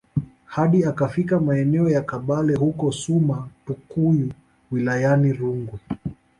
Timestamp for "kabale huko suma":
2.01-3.49